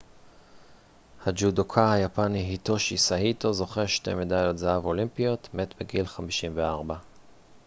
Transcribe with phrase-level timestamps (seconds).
[1.25, 6.95] הג'ודוקה היפני היטושי סאיטו זוכה שתי מדליות זהב אולימפיות מת בגיל 54